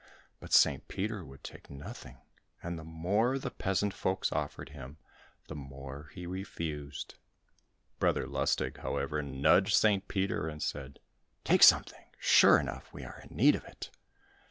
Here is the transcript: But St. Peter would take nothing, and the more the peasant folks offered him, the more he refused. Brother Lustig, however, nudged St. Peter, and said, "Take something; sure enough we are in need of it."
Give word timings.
But 0.39 0.51
St. 0.51 0.87
Peter 0.87 1.23
would 1.23 1.43
take 1.43 1.69
nothing, 1.69 2.17
and 2.63 2.75
the 2.79 2.83
more 2.83 3.37
the 3.37 3.51
peasant 3.51 3.93
folks 3.93 4.31
offered 4.31 4.69
him, 4.69 4.97
the 5.47 5.53
more 5.53 6.09
he 6.15 6.25
refused. 6.25 7.19
Brother 7.99 8.25
Lustig, 8.25 8.77
however, 8.77 9.21
nudged 9.21 9.75
St. 9.75 10.07
Peter, 10.07 10.47
and 10.47 10.63
said, 10.63 10.99
"Take 11.43 11.61
something; 11.61 12.05
sure 12.17 12.59
enough 12.59 12.91
we 12.91 13.03
are 13.05 13.21
in 13.29 13.37
need 13.37 13.53
of 13.53 13.63
it." 13.65 13.91